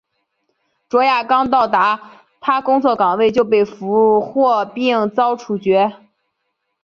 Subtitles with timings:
[0.89, 4.19] 卓娅刚到达她工作岗位就被俘
[4.73, 5.95] 并遭处决。